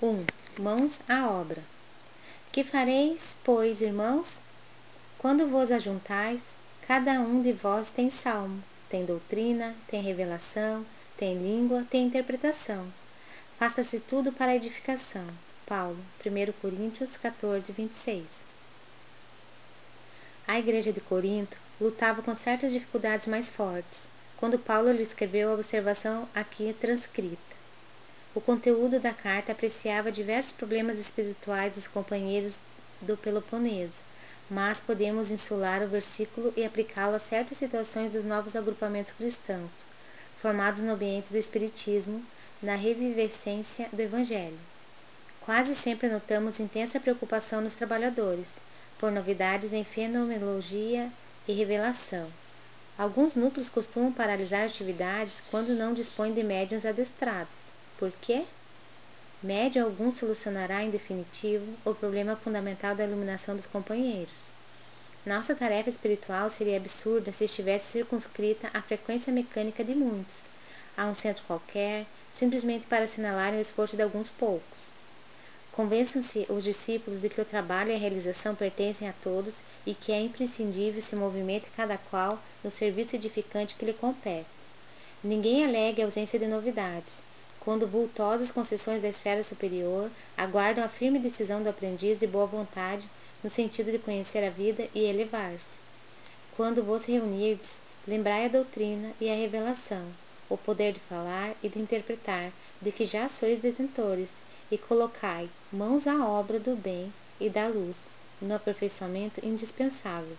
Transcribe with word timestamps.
1. 0.00 0.24
Mãos 0.60 1.00
à 1.08 1.28
obra. 1.28 1.60
Que 2.52 2.62
fareis, 2.62 3.36
pois, 3.42 3.82
irmãos? 3.82 4.40
Quando 5.18 5.48
vos 5.48 5.72
ajuntais, 5.72 6.54
cada 6.86 7.20
um 7.20 7.42
de 7.42 7.52
vós 7.52 7.90
tem 7.90 8.08
salmo, 8.08 8.62
tem 8.88 9.04
doutrina, 9.04 9.74
tem 9.88 10.00
revelação, 10.00 10.86
tem 11.16 11.36
língua, 11.36 11.84
tem 11.90 12.06
interpretação. 12.06 12.86
Faça-se 13.58 13.98
tudo 13.98 14.30
para 14.30 14.52
a 14.52 14.54
edificação. 14.54 15.26
Paulo, 15.66 15.98
1 16.24 16.52
Coríntios 16.62 17.16
14, 17.16 17.72
26. 17.72 18.24
A 20.46 20.60
igreja 20.60 20.92
de 20.92 21.00
Corinto 21.00 21.58
lutava 21.80 22.22
com 22.22 22.36
certas 22.36 22.72
dificuldades 22.72 23.26
mais 23.26 23.48
fortes, 23.48 24.08
quando 24.36 24.60
Paulo 24.60 24.92
lhe 24.92 25.02
escreveu 25.02 25.50
a 25.50 25.54
observação 25.54 26.28
aqui 26.32 26.72
transcrita. 26.80 27.57
O 28.38 28.40
conteúdo 28.40 29.00
da 29.00 29.12
carta 29.12 29.50
apreciava 29.50 30.12
diversos 30.12 30.52
problemas 30.52 30.96
espirituais 30.96 31.72
dos 31.72 31.88
companheiros 31.88 32.56
do 33.00 33.16
Peloponeso, 33.16 34.04
mas 34.48 34.78
podemos 34.78 35.32
insular 35.32 35.82
o 35.82 35.88
versículo 35.88 36.52
e 36.56 36.64
aplicá-lo 36.64 37.16
a 37.16 37.18
certas 37.18 37.58
situações 37.58 38.12
dos 38.12 38.24
novos 38.24 38.54
agrupamentos 38.54 39.10
cristãos, 39.10 39.72
formados 40.40 40.82
no 40.82 40.92
ambiente 40.92 41.32
do 41.32 41.36
Espiritismo, 41.36 42.24
na 42.62 42.76
revivescência 42.76 43.88
do 43.92 44.00
Evangelho. 44.00 44.60
Quase 45.40 45.74
sempre 45.74 46.08
notamos 46.08 46.60
intensa 46.60 47.00
preocupação 47.00 47.60
nos 47.60 47.74
trabalhadores, 47.74 48.58
por 48.98 49.10
novidades 49.10 49.72
em 49.72 49.82
fenomenologia 49.82 51.10
e 51.48 51.52
revelação. 51.54 52.28
Alguns 52.96 53.34
núcleos 53.34 53.68
costumam 53.68 54.12
paralisar 54.12 54.62
atividades 54.62 55.42
quando 55.50 55.74
não 55.74 55.92
dispõem 55.92 56.32
de 56.32 56.44
médiuns 56.44 56.86
adestrados. 56.86 57.76
Por 57.98 58.12
quê? 58.20 58.44
Médio 59.42 59.84
algum 59.84 60.12
solucionará 60.12 60.84
em 60.84 60.90
definitivo 60.90 61.66
o 61.84 61.92
problema 61.92 62.36
fundamental 62.36 62.94
da 62.94 63.04
iluminação 63.04 63.56
dos 63.56 63.66
companheiros. 63.66 64.46
Nossa 65.26 65.52
tarefa 65.52 65.90
espiritual 65.90 66.48
seria 66.48 66.76
absurda 66.76 67.32
se 67.32 67.44
estivesse 67.44 67.90
circunscrita 67.90 68.70
à 68.72 68.80
frequência 68.80 69.32
mecânica 69.32 69.82
de 69.82 69.96
muitos, 69.96 70.42
a 70.96 71.06
um 71.06 71.14
centro 71.14 71.42
qualquer, 71.44 72.06
simplesmente 72.32 72.86
para 72.86 73.04
assinalarem 73.04 73.58
o 73.58 73.62
esforço 73.62 73.96
de 73.96 74.02
alguns 74.02 74.30
poucos. 74.30 74.96
Convençam-se 75.72 76.46
os 76.48 76.62
discípulos 76.62 77.20
de 77.20 77.28
que 77.28 77.40
o 77.40 77.44
trabalho 77.44 77.90
e 77.90 77.94
a 77.94 77.98
realização 77.98 78.54
pertencem 78.54 79.08
a 79.08 79.12
todos 79.12 79.56
e 79.84 79.92
que 79.92 80.12
é 80.12 80.20
imprescindível 80.20 81.02
se 81.02 81.16
movimente 81.16 81.70
cada 81.76 81.98
qual 81.98 82.40
no 82.62 82.70
serviço 82.70 83.16
edificante 83.16 83.74
que 83.74 83.84
lhe 83.84 83.92
compete. 83.92 84.46
Ninguém 85.22 85.64
alegue 85.64 86.00
a 86.00 86.04
ausência 86.04 86.38
de 86.38 86.46
novidades, 86.46 87.22
quando 87.68 87.86
vultosas 87.86 88.50
concessões 88.50 89.02
da 89.02 89.10
esfera 89.10 89.42
superior 89.42 90.10
aguardam 90.34 90.82
a 90.82 90.88
firme 90.88 91.18
decisão 91.18 91.62
do 91.62 91.68
aprendiz 91.68 92.16
de 92.16 92.26
boa 92.26 92.46
vontade 92.46 93.06
no 93.44 93.50
sentido 93.50 93.92
de 93.92 93.98
conhecer 93.98 94.42
a 94.42 94.48
vida 94.48 94.88
e 94.94 95.04
elevar-se. 95.04 95.78
Quando 96.56 96.82
vos 96.82 97.04
reunirdes, 97.04 97.78
lembrai 98.06 98.46
a 98.46 98.48
doutrina 98.48 99.12
e 99.20 99.30
a 99.30 99.34
revelação, 99.34 100.06
o 100.48 100.56
poder 100.56 100.94
de 100.94 101.00
falar 101.00 101.54
e 101.62 101.68
de 101.68 101.78
interpretar, 101.78 102.52
de 102.80 102.90
que 102.90 103.04
já 103.04 103.28
sois 103.28 103.58
detentores, 103.58 104.32
e 104.70 104.78
colocai 104.78 105.50
mãos 105.70 106.06
à 106.06 106.26
obra 106.26 106.58
do 106.58 106.74
bem 106.74 107.12
e 107.38 107.50
da 107.50 107.66
luz, 107.66 108.06
no 108.40 108.54
aperfeiçoamento 108.54 109.46
indispensável. 109.46 110.38